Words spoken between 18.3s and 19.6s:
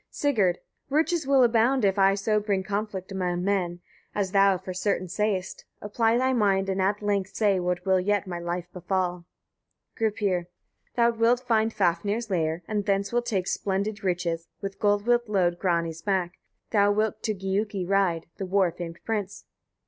the war famed prince.